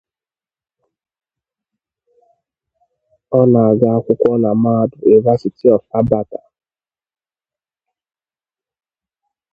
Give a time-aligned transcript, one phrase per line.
[3.37, 6.41] Ọ na-aga akwụkwọ na mahadum University of Alberta.